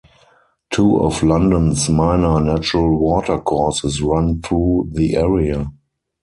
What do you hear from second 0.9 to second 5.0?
of London's minor natural water courses run through